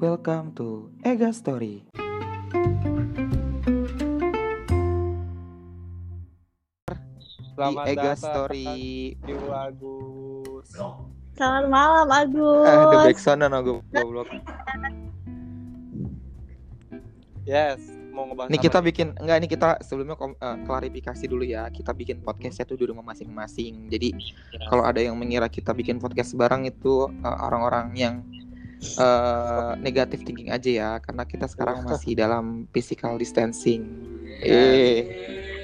Welcome 0.00 0.56
to 0.56 0.88
Ega 1.04 1.28
Story. 1.28 1.84
Selamat 7.52 7.84
di 7.84 7.90
Ega 7.92 8.12
Story. 8.16 8.68
di 9.20 9.34
Agus. 9.36 10.72
Selamat 11.36 11.66
malam 11.68 12.08
Agus. 12.08 12.64
Eh, 12.64 12.84
the 12.88 12.98
backsound 13.12 13.44
aku 13.44 13.84
goblok. 13.92 14.32
Yes, 17.44 17.84
mau 18.16 18.24
ngebahas 18.24 18.48
apa 18.48 18.56
kita 18.56 18.78
bikin 18.80 19.12
enggak 19.20 19.36
ini 19.36 19.48
kita 19.52 19.84
sebelumnya 19.84 20.16
kom- 20.16 20.40
eh, 20.40 20.56
klarifikasi 20.64 21.24
dulu 21.28 21.44
ya. 21.44 21.68
Kita 21.68 21.92
bikin 21.92 22.24
podcastnya 22.24 22.64
tuh 22.64 22.80
di 22.80 22.88
rumah 22.88 23.04
masing-masing. 23.04 23.92
Jadi 23.92 24.16
kalau 24.72 24.80
ada 24.88 25.04
yang 25.04 25.20
mengira 25.20 25.44
kita 25.52 25.76
bikin 25.76 26.00
podcast 26.00 26.32
bareng 26.32 26.64
itu 26.64 27.04
eh, 27.20 27.36
orang-orang 27.44 27.92
yang 27.92 28.24
eh, 28.80 29.70
negatif 29.78 30.24
thinking 30.24 30.48
aja 30.48 30.70
ya 30.70 30.90
karena 30.98 31.22
kita 31.28 31.46
sekarang 31.46 31.84
masih 31.84 32.16
dalam 32.16 32.64
physical 32.72 33.20
distancing. 33.20 33.84
Eh, 34.40 35.04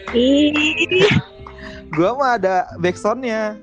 gua 1.97 2.10
mah 2.15 2.30
ada 2.37 2.55
backsoundnya. 2.77 3.57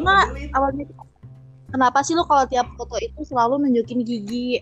enggak 0.00 0.24
awalnya 0.56 0.84
Kenapa 1.70 2.02
sih 2.02 2.18
lu 2.18 2.26
kalau 2.26 2.42
tiap 2.50 2.66
foto 2.74 2.98
itu 2.98 3.22
selalu 3.22 3.62
nunjukin 3.62 4.02
gigi? 4.02 4.58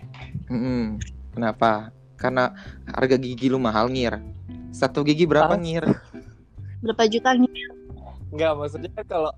Mm-mm. 0.52 1.00
Kenapa? 1.32 1.88
Karena 2.20 2.52
harga 2.84 3.16
gigi 3.16 3.48
lu 3.48 3.56
mahal 3.56 3.88
ngir. 3.88 4.20
Satu 4.76 5.00
gigi 5.08 5.24
berapa 5.24 5.56
Ah. 5.56 5.56
ngir? 5.56 5.88
Berapa 6.82 7.02
juta 7.10 7.30
nih? 7.34 7.50
Enggak, 8.30 8.52
maksudnya 8.54 9.02
kalau 9.08 9.32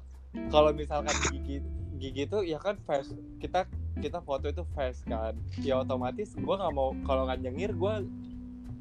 kalau 0.51 0.71
misalkan 0.75 1.15
gigi 1.31 1.65
gigi 2.01 2.23
itu 2.25 2.39
ya 2.47 2.57
kan 2.57 2.81
face 2.89 3.13
kita 3.41 3.67
kita 4.01 4.19
foto 4.25 4.49
itu 4.49 4.63
face 4.77 5.01
kan. 5.09 5.35
Ya 5.61 5.81
otomatis 5.81 6.37
gua 6.41 6.61
nggak 6.61 6.75
mau 6.75 6.93
kalau 7.05 7.25
nggak 7.29 7.41
nyengir 7.45 7.73
gua 7.77 8.05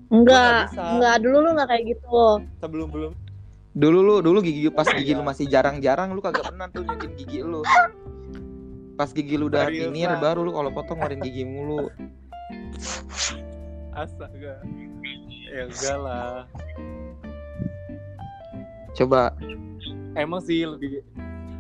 Enggak, 0.10 0.74
enggak 0.74 1.16
dulu 1.22 1.38
lu 1.46 1.50
enggak 1.54 1.70
kayak 1.70 1.84
gitu. 1.94 2.42
sebelum 2.58 2.90
belum 2.90 3.14
Dulu 3.78 4.00
lu 4.02 4.16
dulu 4.26 4.42
gigi 4.42 4.66
pas 4.74 4.90
gigi 4.90 5.14
lu 5.14 5.22
masih 5.22 5.46
jarang-jarang 5.46 6.18
lu 6.18 6.20
kagak 6.26 6.50
pernah 6.50 6.66
tuh 6.74 6.82
gigi 7.14 7.46
lu. 7.46 7.62
Pas 8.98 9.14
gigi 9.14 9.38
lu 9.38 9.48
udah 9.48 9.70
Bang? 9.70 10.20
baru 10.20 10.42
lu 10.42 10.52
kalau 10.52 10.74
potong 10.74 10.98
ngeluarin 10.98 11.22
gigi 11.22 11.46
mulu. 11.46 11.88
astaga. 13.94 14.66
Ya 15.54 15.64
enggak 15.70 15.98
lah. 16.02 16.50
Coba 18.98 19.34
Emang 20.18 20.42
sih 20.44 20.66
lebih 20.66 21.06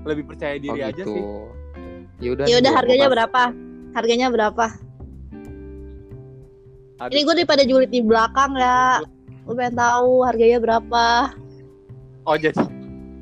lebih 0.03 0.23
percaya 0.27 0.55
oh 0.57 0.61
diri 0.63 0.79
aja 0.83 1.03
gitu. 1.03 1.13
sih. 1.13 1.23
Ya 2.19 2.29
udah. 2.35 2.45
Ya 2.45 2.55
nih, 2.55 2.59
udah 2.59 2.71
gua 2.71 2.77
harganya 2.81 3.07
bahas. 3.07 3.13
berapa? 3.15 3.41
Harganya 3.95 4.27
berapa? 4.31 4.65
Aduh, 6.99 7.13
Ini 7.15 7.19
gue 7.23 7.35
daripada 7.39 7.63
julid 7.63 7.91
di 7.93 8.01
belakang 8.03 8.59
ya. 8.59 8.99
Gue 9.47 9.55
pengen 9.55 9.79
tahu 9.79 10.27
harganya 10.27 10.59
berapa. 10.59 11.31
oh 12.27 12.35
jadi 12.37 12.59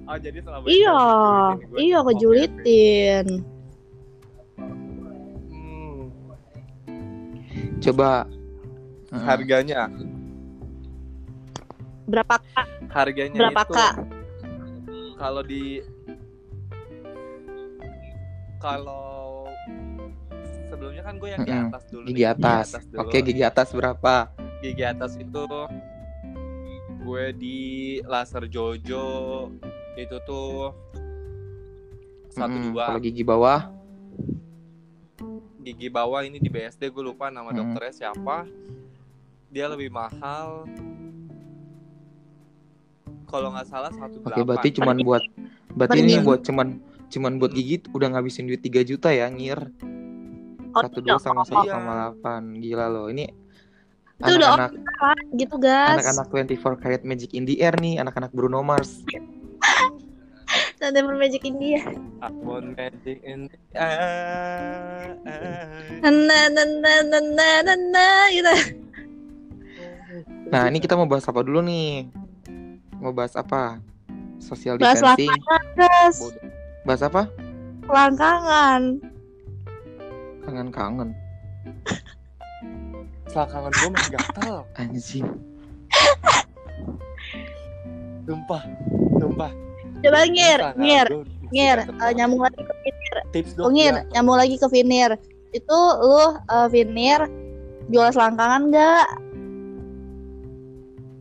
Oh 0.07 0.15
jadi 0.15 0.39
selama 0.39 0.63
Iya, 0.71 0.99
iya 1.77 1.99
kejulitin. 1.99 3.25
Hmm, 5.51 6.07
Coba 7.83 8.23
harganya 9.11 9.91
Berapa 12.07 12.39
kak? 12.39 12.67
harganya 12.89 13.35
Berapa, 13.37 13.61
itu 13.61 13.73
Kak? 13.75 13.93
kalau 15.17 15.41
di 15.43 15.83
kalau 18.57 19.45
sebelumnya 20.67 21.03
kan 21.03 21.15
gue 21.17 21.29
yang 21.29 21.41
di 21.43 21.51
Mm-mm. 21.51 21.67
atas 21.69 21.83
dulu 21.87 22.05
gigi 22.07 22.23
nih, 22.23 22.31
atas. 22.31 22.67
dulu. 22.87 22.99
Oke, 23.05 23.17
gigi 23.21 23.43
atas 23.43 23.67
berapa? 23.71 24.15
gigi 24.57 24.83
atas 24.83 25.11
itu 25.15 25.43
gue 26.97 27.25
di 27.37 27.59
laser 28.03 28.49
Jojo 28.49 29.07
itu 29.93 30.17
tuh 30.25 30.73
satu 32.27 32.57
dua 32.67 32.83
Kalau 32.89 32.99
gigi 32.99 33.21
bawah 33.21 33.61
gigi 35.61 35.87
bawah 35.87 36.23
ini 36.23 36.39
di 36.39 36.49
BSD 36.49 36.89
gue 36.89 37.03
lupa 37.03 37.29
nama 37.29 37.51
Mm-mm. 37.51 37.75
dokternya 37.75 37.93
siapa 37.93 38.47
dia 39.47 39.69
lebih 39.69 39.93
mahal 39.93 40.65
kalau 43.27 43.51
nggak 43.53 43.67
salah 43.67 43.91
satu 43.91 44.23
Oke, 44.23 44.41
berarti 44.41 44.69
cuman 44.79 44.97
buat 45.03 45.23
berarti 45.75 45.99
Mending. 46.01 46.19
ini 46.19 46.25
buat 46.25 46.39
cuman 46.47 46.67
cuman 47.07 47.31
buat 47.39 47.51
gigi 47.51 47.83
udah 47.91 48.07
ngabisin 48.15 48.47
duit 48.47 48.63
3 48.63 48.83
juta 48.87 49.11
ya, 49.11 49.27
ngir. 49.31 49.59
Oh, 50.75 50.83
Satu 50.83 50.99
dua 51.01 51.17
sama 51.17 51.41
iya. 51.41 51.49
satu 51.49 51.67
sama 51.73 51.91
delapan 51.95 52.41
Gila 52.61 52.85
loh 52.91 53.07
Ini 53.09 53.25
Itu 54.21 54.31
udah 54.37 54.49
Anak-anak 54.53 54.93
Pak, 54.99 55.17
gitu 55.33 55.55
guys. 55.57 55.97
Anak-anak 56.05 56.27
24 56.53 56.83
karat 56.83 57.01
magic 57.01 57.31
in 57.33 57.49
the 57.49 57.57
air 57.65 57.73
nih 57.81 57.97
Anak-anak 57.97 58.29
Bruno 58.29 58.61
Mars 58.61 59.01
Nanti 60.77 61.01
Magic 61.01 61.41
India. 61.41 61.81
Akun 62.21 62.77
Magic 62.77 63.17
in 63.25 63.49
the 63.49 63.57
air. 63.73 65.17
Nana 66.05 66.53
nana 66.53 66.93
nana 67.01 67.49
nana 67.65 68.07
gitu. 68.29 68.53
Nah 70.53 70.69
ini 70.69 70.77
kita 70.77 70.93
mau 70.93 71.09
bahas 71.09 71.25
apa 71.25 71.41
dulu 71.41 71.65
nih 71.65 72.05
Mau 72.97 73.13
bahas 73.13 73.33
apa 73.33 73.77
Social 74.37 74.77
Bahas 74.77 75.01
distancing 75.01 75.29
Bodoh. 75.29 76.49
Bahas 76.83 77.01
apa 77.01 77.23
langkangan. 77.87 78.81
Kangen-kangen 80.43 81.09
Selangkangan 83.31 83.71
gue 83.73 83.89
masih 83.91 84.11
gatel 84.13 84.55
Anjing 84.75 85.25
Sumpah 88.23 88.63
Sumpah 89.17 89.51
Coba 89.97 90.29
ngir, 90.29 90.59
ngir, 90.77 91.07
ngir. 91.49 91.77
banget. 91.89 92.13
nyambung 92.15 92.45
lagi 92.45 92.61
ke 92.61 92.73
vinir. 92.77 93.15
Tips 93.33 93.51
dong 93.57 93.65
Oh, 93.65 93.71
ngir, 93.73 93.93
ya. 93.97 94.01
nyambung 94.13 94.37
lagi 94.37 94.55
ke 94.55 94.67
vinir. 94.69 95.11
Itu 95.49 95.73
lu 95.97 96.37
eh, 96.37 96.67
vinir 96.69 97.21
jual 97.89 98.09
selangkangan 98.13 98.69
nggak? 98.69 99.07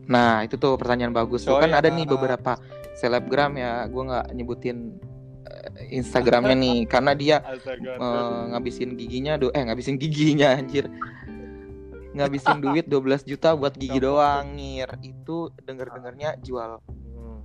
Nah 0.07 0.43
itu 0.47 0.55
tuh 0.55 0.79
pertanyaan 0.79 1.11
bagus 1.11 1.43
tuh. 1.43 1.59
Coy, 1.59 1.67
Kan 1.67 1.75
ada 1.75 1.91
ah. 1.91 1.93
nih 1.93 2.05
beberapa 2.07 2.55
selebgram 2.97 3.53
ya 3.59 3.85
Gue 3.91 4.03
nggak 4.07 4.25
nyebutin 4.33 4.97
eh, 5.45 5.99
Instagramnya 5.99 6.55
nih. 6.55 6.77
Karena 6.91 7.11
dia 7.13 7.43
eh, 7.43 8.41
ngabisin 8.55 8.95
giginya 8.95 9.35
do 9.35 9.51
eh 9.51 9.63
ngabisin 9.67 9.99
giginya 9.99 10.55
anjir. 10.55 10.87
Ngabisin 12.15 12.63
duit 12.63 12.87
12 12.91 13.27
juta 13.27 13.53
buat 13.53 13.75
gigi 13.75 13.99
doang 13.99 14.55
ngir. 14.55 14.89
Itu 15.03 15.51
denger 15.67 15.91
dengernya 15.93 16.39
jual. 16.41 16.79
Hmm. 16.87 17.43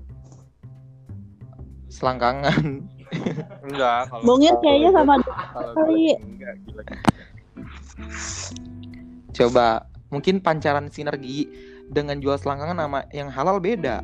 selangkangan. 1.93 2.89
Enggak 3.69 4.09
kalau 4.09 4.25
Bongir 4.25 4.57
kayaknya 4.65 4.91
sama 4.97 5.21
kali. 5.77 6.17
coba 9.33 9.89
mungkin 10.13 10.45
pancaran 10.45 10.93
sinergi 10.93 11.49
dengan 11.93 12.17
jual 12.19 12.35
selangkangan 12.35 12.79
sama 12.79 13.01
yang 13.13 13.29
halal 13.29 13.61
beda 13.61 14.01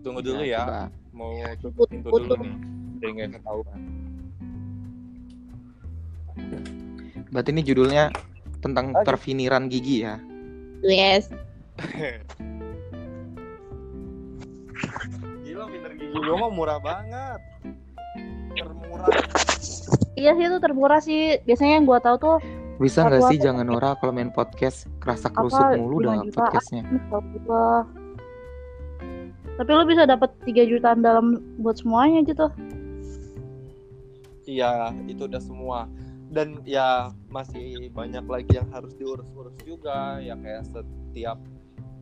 Tunggu 0.00 0.22
dulu 0.22 0.38
Nah, 0.38 0.46
ya 0.46 0.60
coba. 0.62 0.82
Mau 1.12 1.32
tutup 1.58 1.72
Put- 1.76 1.90
pintu 1.90 2.08
dulu 2.08 2.34
nih 2.36 2.54
Dia 2.96 3.08
nggak 3.12 3.28
ketahuan 3.36 3.80
berarti 7.26 7.50
ini 7.50 7.62
judulnya 7.62 8.04
tentang 8.60 8.92
Oke. 8.92 9.04
perfiniran 9.04 9.68
gigi 9.68 10.02
ya 10.02 10.16
Yes. 10.80 11.28
Gila 15.42 15.64
pinter 15.66 15.92
gigi 15.92 16.12
gue 16.12 16.36
mah 16.36 16.48
murah 16.48 16.78
banget 16.78 17.40
Termurah 18.54 19.08
Iya 20.16 20.32
sih 20.32 20.48
itu 20.48 20.56
termurah 20.56 20.96
sih. 20.98 21.36
Biasanya 21.44 21.76
yang 21.76 21.84
gua 21.84 22.00
tahu 22.00 22.16
tuh 22.16 22.36
bisa 22.76 23.08
nggak 23.08 23.22
sih 23.32 23.38
jangan 23.40 23.64
Nora 23.64 23.96
kalau 23.96 24.12
main 24.12 24.28
podcast 24.32 24.84
kerasa 25.00 25.32
kerusuk 25.32 25.60
Apa, 25.60 25.80
mulu 25.80 26.04
dah 26.04 26.20
juta? 26.20 26.36
podcastnya 26.44 26.82
gua. 27.44 27.88
Tapi 29.56 29.70
lu 29.72 29.84
bisa 29.88 30.04
dapat 30.04 30.30
3 30.44 30.68
jutaan 30.68 31.00
dalam 31.00 31.40
buat 31.64 31.80
semuanya 31.80 32.20
gitu. 32.28 32.46
Iya 34.46 34.94
itu 35.10 35.26
udah 35.26 35.42
semua 35.42 35.90
Dan 36.30 36.62
ya 36.62 37.10
masih 37.34 37.90
banyak 37.90 38.22
lagi 38.30 38.62
yang 38.62 38.70
harus 38.70 38.94
diurus-urus 38.94 39.58
juga 39.66 40.22
Ya 40.22 40.38
kayak 40.38 40.70
setiap 40.70 41.42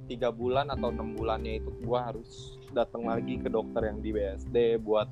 tiga 0.04 0.28
bulan 0.28 0.68
atau 0.68 0.92
enam 0.92 1.16
bulannya 1.16 1.64
itu 1.64 1.72
gua 1.88 2.12
harus 2.12 2.60
datang 2.76 3.08
lagi 3.08 3.40
ke 3.40 3.48
dokter 3.48 3.88
yang 3.88 4.04
di 4.04 4.12
BSD 4.12 4.82
buat 4.84 5.08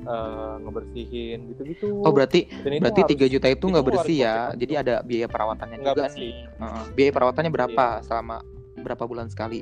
eh, 0.00 0.54
ngebersihin 0.60 1.38
gitu-gitu. 1.48 1.88
oh 2.00 2.10
berarti 2.10 2.46
itu 2.46 2.78
berarti 2.78 3.00
3 3.08 3.26
juta 3.28 3.46
itu 3.46 3.64
nggak 3.64 3.82
itu 3.82 3.90
bersih 3.90 4.16
ya? 4.18 4.34
pakai 4.46 4.58
jadi 4.58 4.72
ada 4.78 4.94
biaya 5.02 5.26
perawatannya 5.26 5.76
Nggak 5.78 5.94
juga 5.94 6.04
bersih. 6.06 6.20
nih. 6.20 6.34
Heeh. 6.58 6.82
biaya 6.94 7.10
perawatannya 7.12 7.52
berapa 7.52 7.84
Iya. 7.90 8.04
selama 8.04 8.36
berapa 8.78 9.04
bulan 9.04 9.26
sekali? 9.26 9.60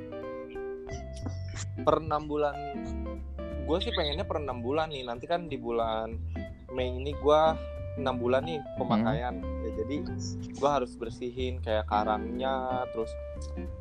Per 1.79 1.97
enam 1.99 2.23
bulan. 2.25 2.55
Gue 3.65 3.79
sih 3.81 3.91
pengennya 3.91 4.23
per 4.23 4.39
enam 4.39 4.61
bulan 4.61 4.89
nih. 4.89 5.05
Nanti 5.05 5.25
kan 5.25 5.47
di 5.47 5.57
bulan 5.57 6.17
Mei 6.69 6.91
ini 6.91 7.15
gue 7.15 7.41
enam 7.97 8.17
bulan 8.17 8.45
nih 8.45 8.61
pemakaian. 8.77 9.35
Ya, 9.41 9.71
jadi 9.75 9.97
gue 10.53 10.71
harus 10.71 10.93
bersihin 10.95 11.59
kayak 11.61 11.87
karangnya 11.87 12.55
terus 12.91 13.11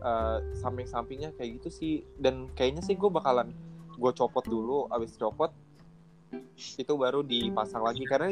eh, 0.02 0.38
samping-sampingnya 0.56 1.36
kayak 1.36 1.60
gitu 1.60 1.70
sih. 1.70 1.94
Dan 2.16 2.48
kayaknya 2.54 2.82
sih 2.82 2.96
gue 2.96 3.08
bakalan 3.08 3.52
gue 3.92 4.12
copot 4.14 4.44
dulu. 4.44 4.88
Abis 4.90 5.16
copot 5.16 5.52
itu 6.56 6.94
baru 6.96 7.20
dipasang 7.24 7.84
lagi 7.84 8.04
karena 8.08 8.32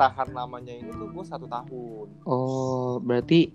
tahan 0.00 0.32
namanya 0.32 0.72
ini 0.72 0.90
tuh 0.96 1.08
gue 1.12 1.24
satu 1.24 1.44
tahun 1.44 2.08
Oh, 2.24 2.96
berarti 3.04 3.52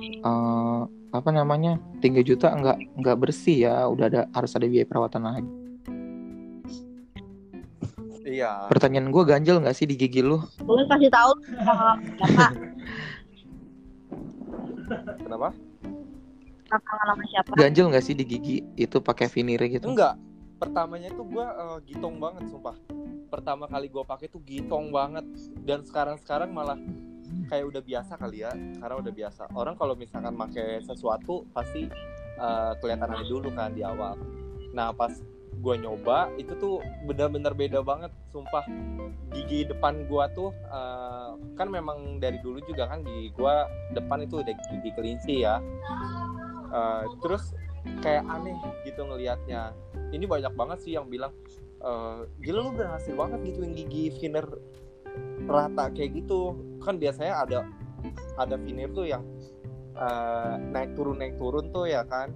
eh 0.00 0.80
apa 1.14 1.30
namanya? 1.30 1.78
3 2.02 2.26
juta 2.26 2.50
enggak 2.50 2.78
enggak 2.98 3.16
bersih 3.18 3.70
ya. 3.70 3.86
Udah 3.86 4.06
ada 4.10 4.20
harus 4.34 4.50
ada 4.54 4.66
biaya 4.66 4.86
perawatan 4.86 5.22
lagi. 5.22 5.50
iya 8.24 8.66
Pertanyaan 8.72 9.12
gue 9.12 9.22
ganjel 9.22 9.60
nggak 9.60 9.76
sih 9.76 9.86
di 9.86 9.94
gigi 9.94 10.24
lu? 10.24 10.42
Boleh 10.64 10.88
kasih 10.90 11.12
tahu 11.12 11.30
kenapa 15.22 15.54
siapa? 17.30 17.50
Ganjel 17.54 17.86
nggak 17.92 18.04
sih 18.04 18.14
di 18.16 18.24
gigi 18.26 18.56
itu 18.74 18.96
pakai 18.98 19.30
veneer 19.30 19.62
gitu? 19.70 19.86
enggak 19.92 20.18
pertamanya 20.64 21.12
itu 21.12 21.22
gue 21.28 21.46
gitong 21.92 22.16
banget 22.16 22.48
sumpah. 22.48 22.76
Pertama 23.28 23.68
kali 23.68 23.92
gue 23.92 24.00
pakai 24.00 24.32
tuh 24.32 24.40
gitong 24.40 24.88
banget. 24.88 25.28
Dan 25.60 25.84
sekarang 25.84 26.16
sekarang 26.16 26.56
malah 26.56 26.80
kayak 27.52 27.68
udah 27.68 27.82
biasa 27.84 28.16
kali 28.16 28.40
ya 28.40 28.52
karena 28.52 28.96
udah 28.96 29.12
biasa. 29.12 29.42
Orang 29.52 29.76
kalau 29.76 29.92
misalkan 29.92 30.32
pakai 30.40 30.80
sesuatu 30.80 31.44
pasti 31.52 31.84
eh, 32.40 32.72
kelihatan 32.80 33.12
aja 33.12 33.24
dulu 33.28 33.52
kan 33.52 33.76
di 33.76 33.84
awal. 33.84 34.16
Nah 34.72 34.96
pas 34.96 35.12
gue 35.54 35.74
nyoba 35.80 36.28
itu 36.36 36.52
tuh 36.56 36.80
bener-bener 37.04 37.52
beda 37.52 37.84
banget 37.84 38.12
sumpah. 38.32 38.64
Gigi 39.36 39.68
depan 39.68 40.08
gue 40.08 40.24
tuh 40.32 40.50
eh, 40.72 41.30
kan 41.60 41.68
memang 41.68 42.16
dari 42.24 42.40
dulu 42.40 42.64
juga 42.64 42.88
kan 42.88 43.04
gigi 43.04 43.36
gue 43.36 43.54
depan 43.92 44.24
itu 44.24 44.40
udah 44.40 44.54
gigi 44.72 44.90
kelinci 44.96 45.34
ya. 45.44 45.60
Eh, 46.72 47.04
terus 47.20 47.52
kayak 48.00 48.24
aneh 48.26 48.56
gitu 48.82 49.00
ngelihatnya 49.02 49.72
ini 50.10 50.24
banyak 50.24 50.52
banget 50.52 50.78
sih 50.80 50.92
yang 50.94 51.06
bilang 51.06 51.32
eh, 51.78 52.18
gila 52.40 52.60
lu 52.62 52.72
berhasil 52.72 53.12
banget 53.12 53.40
gituin 53.44 53.72
gigi 53.72 54.08
veneer 54.16 54.48
rata 55.44 55.92
kayak 55.92 56.24
gitu 56.24 56.52
kan 56.80 56.96
biasanya 56.96 57.38
ada 57.38 57.58
ada 58.36 58.56
veneer 58.56 58.90
tuh 58.90 59.04
yang 59.04 59.22
eh, 59.94 60.54
naik 60.70 60.96
turun 60.96 61.16
naik 61.16 61.36
turun 61.36 61.68
tuh 61.70 61.84
ya 61.84 62.02
kan 62.04 62.32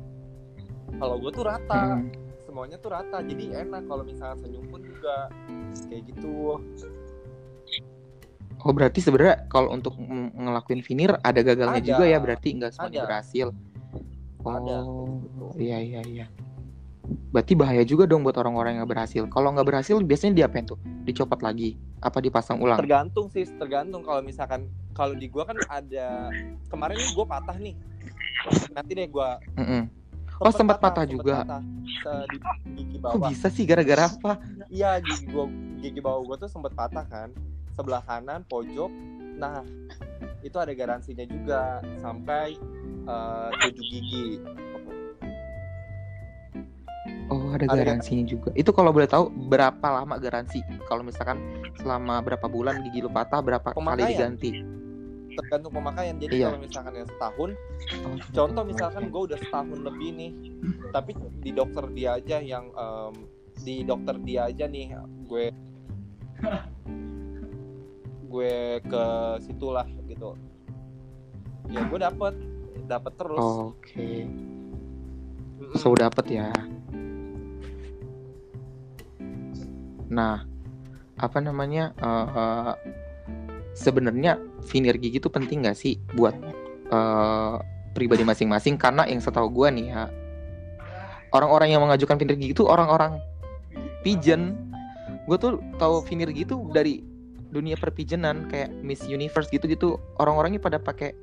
kalau 0.97 1.17
gue 1.19 1.31
tuh 1.31 1.45
rata 1.45 2.01
Hmm. 2.01 2.09
semuanya 2.45 2.77
tuh 2.77 2.91
rata 2.91 3.21
jadi 3.21 3.61
enak 3.63 3.85
kalau 3.85 4.03
misalnya 4.03 4.41
senyum 4.41 4.65
pun 4.67 4.81
juga 4.81 5.29
kayak 5.89 6.03
gitu 6.09 6.57
Oh 8.59 8.75
berarti 8.75 8.99
sebenarnya 8.99 9.47
kalau 9.47 9.71
untuk 9.71 9.95
ng- 9.95 10.35
ngelakuin 10.35 10.83
veneer 10.83 11.15
ada 11.23 11.41
gagalnya 11.41 11.79
Ada. 11.79 11.89
juga 11.89 12.05
ya 12.05 12.19
berarti 12.19 12.49
nggak 12.59 12.73
semuanya 12.75 12.99
Ada. 12.99 13.07
berhasil. 13.07 13.47
Ada. 14.57 14.79
Oh 14.85 15.53
iya 15.59 15.79
iya 15.83 16.01
iya. 16.07 16.27
Berarti 17.33 17.57
bahaya 17.57 17.85
juga 17.85 18.05
dong 18.05 18.21
buat 18.21 18.37
orang-orang 18.37 18.77
yang 18.77 18.85
nggak 18.85 18.93
berhasil. 18.93 19.23
Kalau 19.33 19.49
nggak 19.53 19.65
berhasil 19.69 19.97
biasanya 20.01 20.45
diapain 20.45 20.69
tuh? 20.69 20.77
Dicopot 21.05 21.41
lagi? 21.41 21.77
Apa 21.99 22.23
dipasang 22.23 22.61
ulang? 22.63 22.79
tergantung 22.79 23.27
sih 23.33 23.43
tergantung 23.59 24.07
kalau 24.07 24.23
misalkan 24.23 24.71
kalau 24.95 25.19
di 25.19 25.27
gua 25.27 25.49
kan 25.51 25.59
ada 25.67 26.31
kemarin 26.71 26.99
gua 27.11 27.27
patah 27.27 27.59
nih 27.59 27.75
nanti 28.71 28.93
deh 28.95 29.11
gua 29.11 29.43
Mm-mm. 29.59 29.91
Oh, 30.39 30.55
sempat 30.55 30.79
patah 30.79 31.03
sempet 31.03 31.19
juga? 31.19 31.43
patah. 31.43 31.63
Di 32.31 32.39
gigi 32.79 32.97
Kok 33.03 33.19
bawah 33.19 33.29
bisa 33.35 33.51
sih 33.51 33.67
gara-gara 33.67 34.07
apa? 34.07 34.39
iya 34.71 35.03
gigi 35.03 35.27
gua 35.27 35.51
gigi 35.83 35.99
bawah 35.99 36.23
gua 36.23 36.37
tuh 36.39 36.47
sempet 36.47 36.71
patah 36.79 37.03
kan 37.11 37.35
sebelah 37.75 38.03
kanan 38.07 38.47
pojok 38.47 38.91
nah 39.39 39.67
itu 40.47 40.55
ada 40.59 40.71
garansinya 40.71 41.27
juga 41.27 41.83
sampai 41.99 42.55
eh, 43.09 43.49
tujuh 43.65 43.85
gigi 43.89 44.27
Oh 47.29 47.53
ada 47.53 47.69
Ada 47.69 47.77
garansinya 47.85 48.25
juga. 48.25 48.49
Itu 48.57 48.73
kalau 48.73 48.89
boleh 48.89 49.05
tahu 49.05 49.29
berapa 49.29 49.85
lama 49.85 50.17
garansi? 50.17 50.65
Kalau 50.89 51.05
misalkan 51.05 51.37
selama 51.77 52.25
berapa 52.25 52.49
bulan 52.49 52.81
gigi 52.81 53.05
lu 53.05 53.13
patah 53.13 53.45
berapa 53.45 53.69
kali 53.69 53.77
Pemakaian. 53.77 54.09
diganti? 54.37 54.51
tergantung 55.39 55.71
pemakaian 55.71 56.19
jadi 56.19 56.35
Iya. 56.35 56.47
kalau 56.51 56.59
misalkan 56.59 56.95
yang 56.99 57.09
setahun 57.15 57.51
Oh, 58.03 58.17
contoh 58.35 58.63
misalkan 58.67 59.03
gue 59.07 59.23
udah 59.31 59.39
setahun 59.39 59.79
lebih 59.87 60.11
nih 60.11 60.31
tapi 60.91 61.15
di 61.39 61.51
dokter 61.55 61.85
dia 61.95 62.19
aja 62.19 62.43
yang 62.43 62.67
em, 62.75 63.15
di 63.63 63.87
dokter 63.87 64.19
dia 64.27 64.51
aja 64.51 64.67
nih 64.67 64.99
gue 65.31 65.45
gue 68.35 68.55
ke 68.83 69.05
situlah 69.47 69.87
gitu 70.11 70.35
ya 71.71 71.87
gue 71.87 71.99
dapet 72.03 72.35
dapet 72.89 73.13
terus 73.21 73.39
Oke. 73.39 74.25
Mm-mm. 74.25 75.77
So 75.77 75.93
dapet 75.93 76.25
ya. 76.33 76.49
Nah, 80.09 80.49
apa 81.21 81.39
namanya? 81.45 81.93
eh, 82.01 82.27
eh, 82.33 82.75
Sebenarnya 83.79 84.43
veneer 84.67 84.99
gigi 84.99 85.23
itu 85.23 85.31
penting 85.31 85.63
nggak 85.63 85.79
sih 85.79 86.03
buat 86.17 86.35
eh, 86.91 87.57
pribadi 87.95 88.27
masing-masing? 88.27 88.75
Karena 88.81 89.07
yang 89.07 89.23
setahu 89.23 89.53
gue 89.53 89.69
nih 89.71 89.87
ya, 89.93 90.11
orang-orang 91.31 91.77
yang 91.77 91.85
mengajukan 91.85 92.19
veneer 92.19 92.41
gigi 92.41 92.57
itu 92.57 92.65
orang-orang 92.67 93.21
pigeon. 94.03 94.57
Gue 95.29 95.37
tuh 95.37 95.61
tahu 95.77 96.01
veneer 96.03 96.33
gigi 96.33 96.49
itu 96.49 96.57
dari 96.73 97.05
dunia 97.53 97.77
perpigeonan 97.79 98.49
kayak 98.51 98.73
Miss 98.83 99.05
Universe 99.07 99.53
gitu-gitu. 99.53 100.01
Orang-orangnya 100.19 100.59
pada 100.59 100.81
pakai 100.81 101.15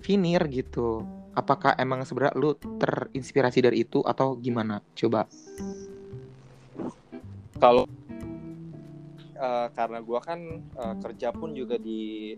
veneer 0.00 0.42
gitu. 0.48 1.04
Apakah 1.34 1.74
emang 1.76 2.06
sebenarnya 2.06 2.34
lu 2.38 2.54
terinspirasi 2.56 3.58
dari 3.62 3.82
itu 3.82 4.00
atau 4.02 4.34
gimana? 4.34 4.80
Coba. 4.94 5.26
kalau 7.54 7.86
eh, 9.34 9.66
karena 9.72 9.98
gue 10.02 10.20
kan 10.20 10.40
eh, 10.60 10.94
kerja 11.00 11.32
pun 11.32 11.54
juga 11.54 11.78
di 11.78 12.34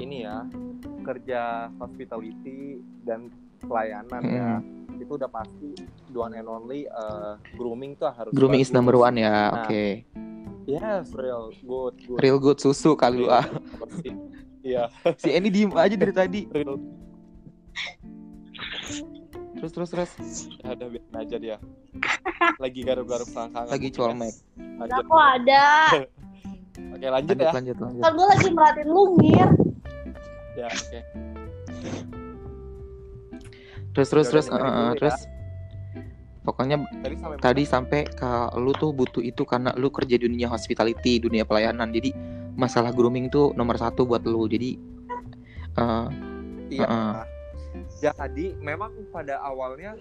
ini 0.00 0.24
ya 0.24 0.42
kerja 1.04 1.68
hospitality 1.78 2.80
dan 3.04 3.28
pelayanan 3.60 4.22
ya 4.26 4.50
itu 4.96 5.12
udah 5.16 5.30
pasti 5.30 5.72
the 6.10 6.18
one 6.18 6.34
and 6.34 6.48
only 6.48 6.88
eh, 6.88 7.32
grooming 7.54 7.94
tuh 7.94 8.10
harus 8.10 8.32
Grooming 8.32 8.64
is 8.64 8.68
bagus. 8.68 8.76
number 8.80 8.96
one 8.96 9.16
ya. 9.16 9.30
Nah, 9.52 9.64
Oke. 9.64 9.84
yes 10.66 11.12
real 11.14 11.52
good 11.62 11.94
good 12.08 12.18
Real 12.18 12.38
good 12.40 12.58
susu 12.58 12.96
kali 12.96 13.22
lu 13.22 13.28
ah. 13.30 13.44
Iya 14.70 14.84
Si 15.18 15.28
Eni 15.28 15.50
diem 15.50 15.74
aja 15.74 15.98
dari 15.98 16.14
tadi. 16.14 16.40
Terus 19.58 19.70
terus 19.74 19.90
terus. 19.90 20.10
Ya 20.62 20.72
udah 20.72 20.88
biarin 20.88 21.14
aja 21.18 21.36
dia 21.36 21.56
lagi 22.56 22.80
garuk-garuk 22.80 23.28
selangkangan 23.28 23.68
Lagi 23.68 23.88
colmek. 23.92 24.32
Aku 24.80 25.16
ada. 25.18 25.64
oke 26.94 27.02
lanjut 27.04 27.36
Lanjut 27.36 27.36
ya 27.36 27.50
lanjut 27.52 27.76
lanjut. 27.76 28.00
Kan 28.00 28.12
gue 28.14 28.26
lagi 28.30 28.48
merhatiin 28.48 28.88
lu, 28.88 29.02
Mir. 29.18 29.48
ya 30.56 30.66
oke 30.66 30.98
Terus 33.90 34.08
terus 34.08 34.26
Ya 34.26 34.32
terus. 34.32 34.46
eh, 34.48 34.54
dulu 34.54 34.70
ya. 34.86 34.94
terus. 34.96 35.18
Pokoknya 36.40 36.76
tadi 37.04 37.14
sampai 37.20 37.36
tadi 37.36 37.62
sampai 37.68 38.00
ke 38.08 38.30
lu 38.56 38.72
tuh 38.72 38.96
butuh 38.96 39.20
itu 39.20 39.44
karena 39.44 39.76
lu 39.76 39.92
kerja 39.92 40.16
di 40.16 40.24
dunia 40.24 40.48
hospitality, 40.48 41.20
dunia 41.20 41.44
pelayanan. 41.44 41.92
Jadi 41.92 42.16
masalah 42.60 42.92
grooming 42.92 43.32
tuh 43.32 43.56
nomor 43.56 43.80
satu 43.80 44.04
buat 44.04 44.20
lu. 44.22 44.44
Jadi 44.44 44.76
eh, 45.74 46.06
Iya. 46.70 46.86
Heeh. 46.86 47.12
Jadi 48.00 48.54
memang 48.60 48.92
pada 49.10 49.40
awalnya 49.40 49.96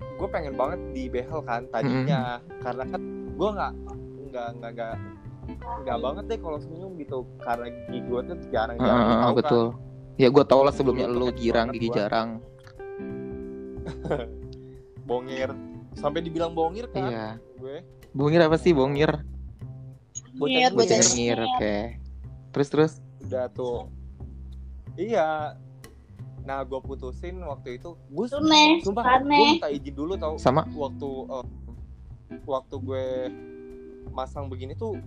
gue 0.00 0.28
pengen 0.28 0.56
banget 0.56 0.80
di 0.92 1.08
behel 1.08 1.40
kan 1.44 1.64
tadinya 1.68 2.40
karena 2.60 2.84
kan 2.88 3.02
gue 3.36 3.48
nggak 3.52 3.72
nggak 4.30 4.48
nggak 4.56 4.72
nggak 4.76 4.94
nggak 5.84 5.98
banget 6.00 6.24
deh 6.30 6.38
kalau 6.40 6.58
senyum 6.60 6.92
gitu 6.96 7.18
karena 7.40 7.66
gigi 7.68 7.98
gue 8.04 8.20
tuh 8.22 8.36
jarang-jarang 8.48 9.00
eh, 9.00 9.08
tahu 9.10 9.20
kan. 9.20 9.38
betul. 9.40 9.66
Ya 10.16 10.28
gue 10.28 10.44
tau 10.44 10.62
lah 10.62 10.72
sebelumnya 10.72 11.08
lu 11.08 11.28
girang 11.32 11.68
gigi 11.72 11.88
gua. 11.88 11.96
jarang. 11.96 12.28
bongir 15.08 15.50
sampai 15.98 16.20
dibilang 16.22 16.54
bongir 16.54 16.86
kan 16.94 17.10
Iya. 17.10 17.28
gue 17.58 17.76
Bungir 18.10 18.42
apa 18.42 18.58
sih 18.58 18.74
bongir? 18.74 19.10
Bocah 20.40 20.56
yang 20.56 20.74
Bungir, 20.74 21.36
oke. 21.38 21.76
Terus 22.50 22.68
terus. 22.68 22.92
udah 23.20 23.46
tuh 23.52 23.86
iya 24.96 25.54
nah 26.40 26.64
gue 26.64 26.80
putusin 26.80 27.36
waktu 27.38 27.76
itu 27.76 27.94
gue 28.10 28.26
sumpah 28.26 28.80
gue 28.80 29.04
Aneh. 29.22 29.48
minta 29.54 29.68
izin 29.68 29.94
dulu 29.94 30.16
tau 30.16 30.34
Sama 30.34 30.64
waktu 30.66 31.08
eh, 31.30 31.46
waktu 32.42 32.74
gue 32.80 33.06
masang 34.10 34.48
begini 34.48 34.72
tuh 34.72 34.98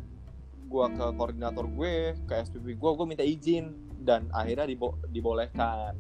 gue 0.63 0.85
ke 0.89 1.05
koordinator 1.13 1.65
gue 1.67 2.15
ke 2.23 2.33
SPP 2.39 2.73
gue 2.73 2.91
gue 2.93 3.05
minta 3.05 3.21
izin 3.21 3.73
dan 3.99 4.29
akhirnya 4.31 4.69
dibo- 4.69 4.95
dibolehkan 5.09 5.97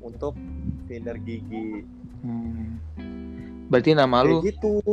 untuk 0.00 0.38
finder 0.86 1.18
gigi 1.18 1.84
Hmm. 2.20 2.76
Berarti 3.66 3.92
nama 3.92 4.20
lu 4.20 4.40
gitu. 4.42 4.84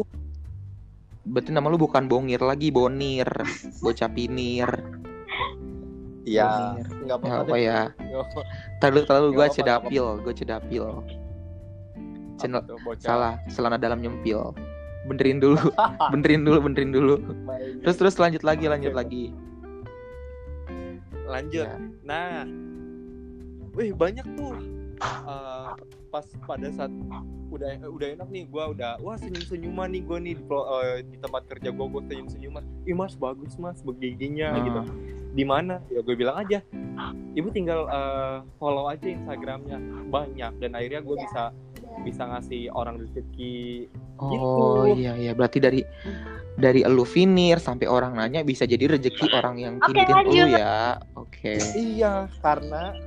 Berarti 1.28 1.52
nama 1.52 1.68
lu 1.68 1.78
bukan 1.78 2.08
Bongir 2.08 2.40
lagi, 2.40 2.72
Bonir. 2.72 3.28
Bocah 3.84 4.10
Pinir. 4.10 4.68
Iya. 6.24 6.48
Bonir. 6.76 6.88
Nggak 7.08 7.18
Ya, 7.20 7.32
apa-apa 7.32 7.56
ya? 7.56 7.80
Terlalu 8.80 9.00
terlalu 9.08 9.28
gue 9.36 9.48
cedapil, 9.52 10.06
gue 10.24 10.34
cedapil. 10.36 10.86
Channel 12.38 12.62
salah, 13.02 13.40
celana 13.50 13.80
dalam 13.82 13.98
nyempil. 14.00 14.54
Benerin 15.08 15.40
dulu, 15.40 15.58
benerin 16.14 16.44
dulu, 16.44 16.60
benerin 16.68 16.92
dulu. 16.92 17.16
Terus 17.82 17.96
terus 17.96 18.16
lanjut 18.20 18.44
lagi, 18.44 18.68
lanjut 18.68 18.92
lagi. 18.94 19.32
lanjut. 21.28 21.68
Ya. 21.68 21.76
Nah, 22.08 22.48
wih 23.76 23.92
banyak 23.92 24.24
tuh 24.40 24.56
eh, 25.04 25.57
pas 26.08 26.26
pada 26.42 26.68
saat 26.70 26.92
udah 27.48 27.70
udah 27.86 28.08
enak 28.14 28.28
nih 28.28 28.44
gue 28.46 28.64
udah 28.70 29.00
wah 29.00 29.16
senyum 29.16 29.40
senyuman 29.42 29.88
nih 29.88 30.02
gue 30.02 30.18
nih 30.22 30.34
di, 30.36 30.44
eh, 30.44 31.00
di 31.06 31.18
tempat 31.18 31.44
kerja 31.48 31.70
gue 31.70 31.86
gue 31.86 32.02
senyum 32.06 32.28
senyuman 32.28 32.64
ih 32.84 32.92
mas 32.92 33.14
bagus 33.14 33.56
mas 33.56 33.80
begiginya 33.80 34.50
Ah. 34.50 34.60
gitu 34.60 34.82
di 35.32 35.44
mana 35.44 35.80
ya 35.88 36.02
gue 36.02 36.14
bilang 36.14 36.38
aja 36.38 36.60
ibu 37.34 37.48
tinggal 37.50 37.86
eh, 37.86 38.38
follow 38.58 38.88
aja 38.88 39.06
instagramnya 39.06 39.78
banyak 40.08 40.52
dan 40.58 40.72
akhirnya 40.74 41.00
gue 41.00 41.16
bisa 41.20 41.44
bisa 42.04 42.24
ngasih 42.26 42.68
orang 42.70 43.00
rezeki 43.00 43.88
Oh 44.18 44.34
Gitu. 44.90 44.98
iya 44.98 45.14
iya 45.14 45.32
berarti 45.32 45.62
dari 45.62 45.82
dari 46.58 46.82
elu 46.82 47.06
finir 47.06 47.62
sampai 47.62 47.86
orang 47.86 48.18
nanya 48.18 48.42
bisa 48.42 48.66
jadi 48.66 48.98
rezeki 48.98 49.30
orang 49.30 49.56
yang 49.56 49.74
lanjut. 49.78 50.50
ya. 50.50 50.98
Oke. 51.14 51.54
iya 51.78 52.26
karena 52.40 52.98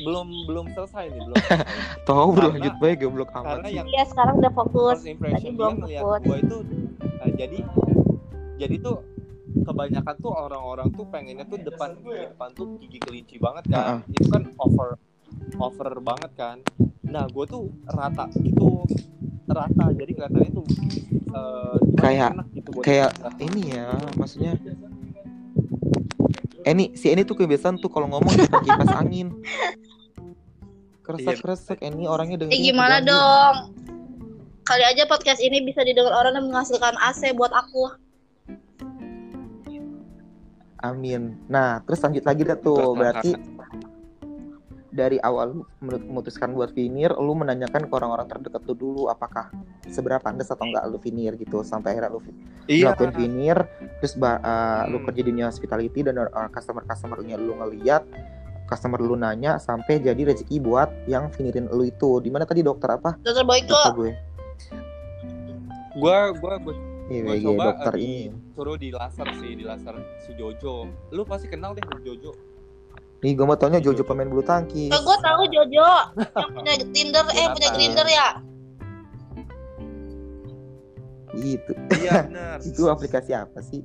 belum 0.00 0.28
belum 0.44 0.66
selesai 0.72 1.04
nih 1.08 1.20
belum. 1.22 1.36
Tahu 2.08 2.28
berlanjut 2.32 2.74
baik 2.76 2.96
goblok 3.00 3.30
amat 3.32 3.44
karena 3.60 3.66
sih. 3.66 3.76
yang 3.76 3.86
Iya 3.86 4.04
sekarang 4.06 4.34
udah 4.38 4.52
fokus. 4.52 4.98
Tadi 5.00 5.48
belum 5.50 5.74
fokus. 5.80 6.20
gue 6.20 6.36
itu 6.38 6.56
nah, 7.00 7.30
jadi 7.30 7.58
jadi 8.56 8.76
tuh 8.78 8.96
kebanyakan 9.60 10.14
tuh 10.16 10.32
orang-orang 10.32 10.88
tuh 10.90 11.04
pengennya 11.04 11.44
tuh 11.44 11.58
depan 11.58 11.96
depan 11.98 12.48
tuh 12.52 12.78
gigi 12.78 12.98
kelinci 12.98 13.36
banget 13.36 13.66
kan 13.68 14.00
itu 14.06 14.28
kan 14.28 14.46
over 14.56 14.94
over 15.58 15.90
banget 15.98 16.30
kan 16.34 16.56
nah 17.02 17.26
gue 17.26 17.44
tuh 17.44 17.66
rata 17.84 18.30
gitu 18.36 18.86
rata 19.46 19.84
jadi 19.90 20.12
kelihatannya 20.14 20.50
tuh 20.54 20.66
eh, 21.34 21.76
gimana 21.82 21.98
Kayak- 21.98 22.32
gitu 22.54 22.70
kayak 22.80 23.10
kita. 23.10 23.28
ini 23.42 23.62
ya 23.74 23.86
maksudnya 24.14 24.52
Eni 26.60 26.92
si 26.94 27.08
Eni 27.08 27.24
tuh 27.24 27.34
kebiasaan 27.34 27.80
tuh 27.80 27.88
kalau 27.88 28.06
ngomong 28.06 28.30
kipas 28.62 28.92
angin 28.92 29.32
kresek 31.10 31.36
kresek 31.42 31.78
Eni 31.82 32.06
orangnya 32.06 32.36
Eh 32.38 32.40
dengerin 32.46 32.62
gimana 32.70 32.96
dong? 33.02 33.54
Kali 34.62 34.84
aja 34.86 35.02
podcast 35.10 35.42
ini 35.42 35.66
bisa 35.66 35.82
didengar 35.82 36.14
orang 36.14 36.38
dan 36.38 36.46
menghasilkan 36.46 36.94
AC 37.02 37.34
buat 37.34 37.50
aku. 37.50 37.90
Amin. 40.80 41.36
Nah, 41.50 41.82
terus 41.84 42.00
lanjut 42.00 42.24
lagi 42.24 42.42
dah 42.46 42.56
tuh. 42.56 42.78
Terus, 42.78 42.96
Berarti 42.96 43.30
dari 44.90 45.22
awal 45.22 45.54
lu 45.54 45.62
menurut 45.78 46.02
memutuskan 46.02 46.50
buat 46.50 46.74
finir, 46.74 47.14
lu 47.14 47.32
menanyakan 47.34 47.86
ke 47.86 47.92
orang-orang 47.94 48.26
terdekat 48.26 48.62
lu 48.66 48.74
dulu 48.74 49.02
apakah 49.06 49.48
seberapa 49.86 50.18
pandas 50.18 50.50
atau 50.50 50.66
enggak 50.66 50.82
lu 50.90 50.98
finir 50.98 51.38
gitu 51.38 51.62
sampai 51.62 51.94
akhirnya 51.94 52.10
lu 52.10 52.20
iya 52.66 52.90
ngelakuin 52.90 53.14
finir, 53.14 53.56
terus 54.02 54.18
uh, 54.18 54.86
lu 54.90 54.98
Hmm. 54.98 55.06
kerja 55.06 55.20
di 55.22 55.28
dunia 55.30 55.46
hospitality 55.46 56.00
dan 56.02 56.18
uh, 56.18 56.48
customer-customernya 56.50 57.38
lu 57.38 57.54
ngeliat, 57.54 58.02
customer 58.70 58.96
lu 58.96 59.12
nanya 59.12 59.58
sampai 59.58 59.98
jadi 59.98 60.30
rezeki 60.30 60.56
buat 60.58 60.86
yang 61.04 61.26
finirin 61.28 61.66
lu 61.66 61.82
itu. 61.82 62.22
Di 62.22 62.30
mana 62.30 62.44
tadi 62.44 62.62
dokter 62.62 62.86
apa? 62.92 63.18
Dokter 63.18 63.42
Boyko. 63.42 63.74
Lupa 63.74 63.90
gue. 63.92 64.12
gue 65.90 66.16
gue 66.32 66.54
gue 66.62 66.76
Iya, 67.10 67.22
Gua 67.24 67.34
iya, 67.34 67.42
coba, 67.42 67.62
dokter 67.66 67.90
uh, 67.90 67.98
di- 67.98 68.06
ini. 68.06 68.18
suruh 68.54 68.76
di 68.78 68.88
laser 68.88 69.26
sih 69.34 69.52
di 69.52 69.64
laser 69.66 69.94
si 70.20 70.30
Jojo 70.32 70.86
lu 71.10 71.26
pasti 71.26 71.50
kenal 71.50 71.74
deh 71.74 71.82
Jojo 72.00 72.30
Nih, 73.20 73.34
gue 73.34 73.42
mau 73.42 73.52
tanya 73.52 73.76
Jojo 73.76 74.00
pemain 74.00 74.24
bulu 74.24 74.40
tangkis. 74.40 74.88
Eh, 74.88 74.96
gue 74.96 75.16
tahu 75.20 75.42
Jojo 75.44 75.90
yang 76.16 76.50
punya 76.56 76.72
Tinder, 76.88 77.20
eh 77.28 77.46
punya? 77.50 77.68
Grinder 77.68 78.06
ya. 78.06 78.28
Gitu. 81.32 81.72
iya 81.98 82.22
benar 82.26 82.58
Itu 82.60 82.86
aplikasi 82.86 83.30
apa 83.32 83.58
sih? 83.60 83.82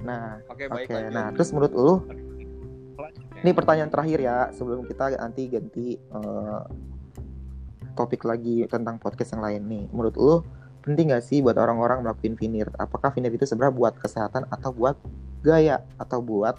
Nah, 0.00 0.42
oke 0.46 0.64
baik 0.64 0.86
Oke, 0.86 0.94
lanjut. 0.96 1.10
nah 1.10 1.26
terus 1.30 1.48
menurut 1.50 1.72
lu, 1.72 1.94
ya. 2.00 2.21
Ini 3.42 3.50
pertanyaan 3.50 3.90
terakhir 3.90 4.18
ya 4.22 4.36
sebelum 4.54 4.86
kita 4.86 5.18
nanti 5.18 5.48
ganti 5.48 5.86
eh, 5.96 6.60
topik 7.92 8.22
lagi 8.24 8.64
tentang 8.70 8.96
podcast 9.02 9.34
yang 9.36 9.42
lain 9.44 9.62
nih. 9.68 9.84
Menurut 9.92 10.14
lu 10.16 10.34
penting 10.82 11.14
gak 11.14 11.22
sih 11.22 11.42
buat 11.42 11.54
orang-orang 11.58 12.02
melakukan 12.02 12.34
finir? 12.38 12.66
Apakah 12.78 13.14
finir 13.14 13.30
itu 13.30 13.44
sebenarnya 13.44 13.74
buat 13.74 13.94
kesehatan 13.98 14.48
atau 14.50 14.70
buat 14.74 14.96
gaya 15.42 15.82
atau 15.98 16.22
buat 16.22 16.56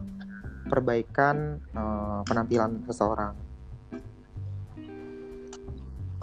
perbaikan 0.67 1.59
eh, 1.73 2.21
penampilan 2.27 2.83
seseorang? 2.88 3.33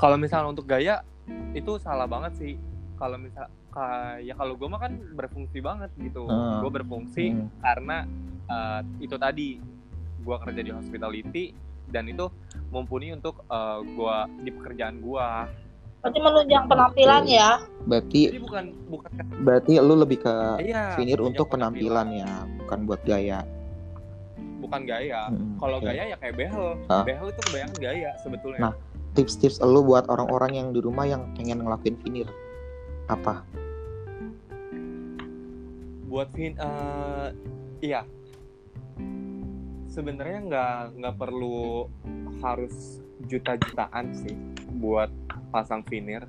kalau 0.01 0.17
misalnya 0.17 0.49
untuk 0.49 0.65
gaya 0.65 1.05
itu 1.53 1.77
salah 1.77 2.09
banget 2.09 2.33
sih 2.41 2.55
kalau 2.97 3.21
misal 3.21 3.53
kayak 3.69 4.33
kalau 4.35 4.57
gue 4.57 4.69
mah 4.73 4.81
kan 4.81 4.93
berfungsi 5.13 5.61
banget 5.61 5.93
gitu 6.01 6.25
Hmm. 6.25 6.65
gue 6.65 6.71
berfungsi 6.73 7.37
Hmm. 7.37 7.53
karena 7.61 8.09
eh, 8.49 8.81
itu 8.99 9.15
tadi 9.21 9.61
gue 10.21 10.37
kerja 10.39 10.61
di 10.61 10.71
hospitality 10.71 11.45
dan 11.87 12.07
itu 12.07 12.29
mumpuni 12.69 13.11
untuk 13.11 13.43
eh, 13.45 13.79
gue 13.83 14.17
di 14.43 14.51
pekerjaan 14.53 14.99
gue 14.99 15.29
Berarti 16.01 16.17
menunjang 16.17 16.65
penampilan 16.65 17.23
ya. 17.29 17.61
Berarti 17.85 18.33
jadi 18.33 18.41
bukan 18.41 18.65
bukan 18.89 19.11
berarti 19.45 19.73
lu 19.77 19.95
lebih 19.95 20.25
ke 20.25 20.35
iya 20.63 20.97
untuk 21.21 21.53
penampilan 21.53 22.09
ya, 22.11 22.31
bukan 22.59 22.79
buat 22.85 23.05
gaya. 23.05 23.45
bukan 24.61 24.85
gaya 24.85 25.29
Hmm, 25.29 25.57
kalau 25.57 25.77
oke. 25.77 25.89
gaya 25.89 26.03
ya 26.07 26.17
kayak 26.17 26.37
behel 26.37 26.77
Ah. 26.87 27.01
behel 27.03 27.27
itu 27.29 27.41
kebayangan 27.43 27.77
gaya 27.81 28.11
sebetulnya 28.21 28.61
Nah. 28.61 28.75
Tips-tips 29.11 29.59
lu 29.59 29.83
buat 29.83 30.07
orang-orang 30.07 30.53
yang 30.55 30.69
di 30.71 30.79
rumah 30.79 31.03
yang 31.03 31.27
pengen 31.35 31.61
ngelakuin 31.61 31.99
finir 31.99 32.29
apa? 33.07 33.43
buat 36.07 36.29
fin 36.31 36.55
eh 36.55 37.29
iya 37.81 38.03
sebenarnya 39.91 40.39
nggak 40.47 40.75
nggak 40.97 41.15
perlu 41.19 41.91
harus 42.41 43.03
juta-jutaan 43.27 44.15
sih 44.15 44.33
buat 44.79 45.11
pasang 45.51 45.83
finir 45.85 46.25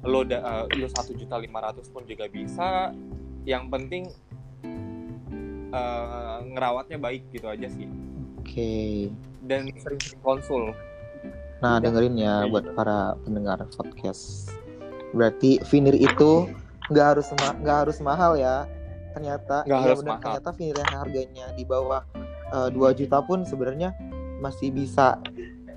lo 0.00 0.24
da, 0.24 0.40
eh, 0.64 0.78
lo 0.80 0.88
satu 0.88 1.12
juta 1.12 1.36
lima 1.36 1.60
ratus 1.60 1.90
pun 1.90 2.06
juga 2.06 2.24
bisa 2.30 2.94
yang 3.44 3.68
penting 3.68 4.08
eh, 5.70 6.36
ngerawatnya 6.48 6.96
baik 6.96 7.28
gitu 7.30 7.50
aja 7.50 7.68
sih 7.68 7.90
Oke. 8.40 9.10
dan 9.44 9.68
sering-sering 9.76 10.22
konsul 10.22 10.64
Nah, 11.60 11.76
dengerin 11.76 12.16
ya 12.16 12.48
buat 12.48 12.72
para 12.72 13.20
pendengar 13.20 13.60
podcast. 13.76 14.48
Berarti 15.12 15.60
finir 15.68 15.92
itu 15.92 16.48
nggak 16.88 17.06
harus 17.12 17.28
ma- 17.36 17.52
nggak 17.52 17.78
harus 17.84 17.98
mahal 18.00 18.32
ya. 18.32 18.64
Ternyata 19.12 19.68
Nggak 19.68 19.76
iya 19.76 19.84
harus 19.92 20.00
mahal. 20.00 20.20
ternyata 20.24 20.50
finir 20.56 20.76
yang 20.80 20.92
harganya 20.96 21.46
di 21.52 21.64
bawah 21.68 22.00
eh, 22.50 22.68
2 22.74 22.98
juta 22.98 23.18
pun 23.24 23.42
sebenarnya 23.46 23.94
masih 24.40 24.72
bisa 24.72 25.20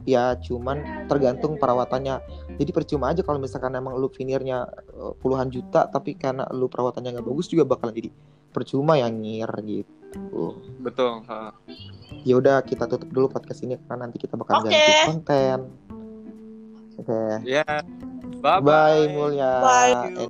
ya 0.04 0.36
cuman 0.36 1.08
tergantung 1.08 1.56
perawatannya. 1.56 2.20
Jadi 2.60 2.72
percuma 2.76 3.10
aja 3.16 3.24
kalau 3.24 3.40
misalkan 3.40 3.74
emang 3.74 3.96
lu 3.96 4.12
finirnya 4.12 4.68
eh, 4.94 5.14
puluhan 5.20 5.48
juta 5.50 5.88
tapi 5.88 6.16
karena 6.20 6.48
lu 6.52 6.68
perawatannya 6.68 7.20
nggak 7.20 7.28
bagus 7.28 7.48
juga 7.48 7.64
bakalan 7.68 7.96
jadi 7.96 8.10
percuma 8.54 9.00
yang 9.00 9.18
ngir 9.18 9.50
gitu. 9.66 10.62
betul. 10.78 11.26
Ya 12.22 12.38
udah 12.38 12.62
kita 12.62 12.86
tutup 12.86 13.10
dulu 13.10 13.26
podcast 13.34 13.66
ini 13.66 13.82
karena 13.82 14.06
nanti 14.06 14.22
kita 14.22 14.38
bakal 14.38 14.62
Oke. 14.62 14.70
ganti 14.70 14.92
konten. 15.10 15.60
Oke. 16.94 17.22
ya 17.50 17.66
bye 18.44 18.62
Bye, 18.62 19.10
Mulya. 19.10 19.52
Bye. 19.64 19.94
Eh, 20.22 20.30